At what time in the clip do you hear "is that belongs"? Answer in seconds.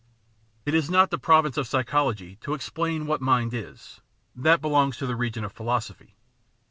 3.53-4.97